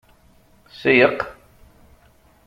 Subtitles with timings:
[0.69, 1.19] Seyyeq!